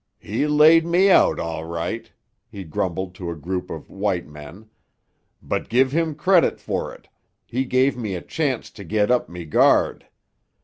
"He 0.17 0.47
laid 0.47 0.83
me 0.83 1.11
out, 1.11 1.39
all 1.39 1.63
right," 1.63 2.11
he 2.49 2.63
grumbled 2.63 3.13
to 3.13 3.29
a 3.29 3.35
group 3.35 3.69
of 3.69 3.87
"white 3.87 4.25
men," 4.25 4.67
"but, 5.43 5.69
give 5.69 5.91
him 5.91 6.15
credit 6.15 6.59
for 6.59 6.91
it, 6.91 7.07
he 7.45 7.65
give 7.65 7.95
me 7.95 8.15
a 8.15 8.21
chanct 8.23 8.75
to 8.77 8.83
get 8.83 9.11
up 9.11 9.29
me 9.29 9.45
guard. 9.45 10.07